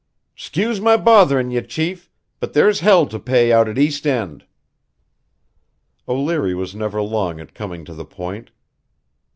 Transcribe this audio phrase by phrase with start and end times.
[0.35, 2.09] "'Scuse my botherin' ye, chief,
[2.39, 4.45] but there's hell to pay out at East End."
[6.07, 8.49] O'Leary was never long at coming to the point.